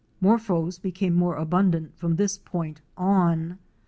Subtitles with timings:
[0.19, 3.59] Morphos became more abundant from this point on.